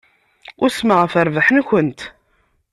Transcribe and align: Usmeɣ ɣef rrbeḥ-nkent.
Usmeɣ 0.63 0.97
ɣef 1.01 1.13
rrbeḥ-nkent. 1.21 1.99